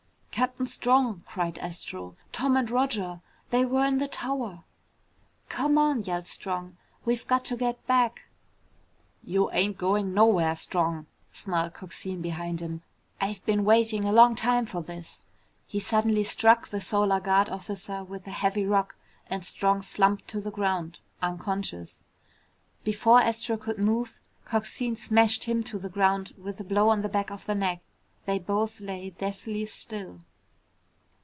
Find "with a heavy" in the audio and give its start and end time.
18.03-18.65